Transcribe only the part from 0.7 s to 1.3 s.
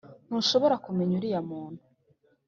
kumenyera